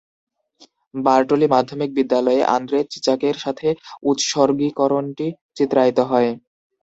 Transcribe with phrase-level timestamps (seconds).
[0.97, 3.67] Bartley মাধ্যমিক বিদ্যালয়ে Andre চিচাকের সাথে
[4.03, 5.27] উৎসর্গীকরণটি
[5.57, 6.29] চিত্রায়িত হয়।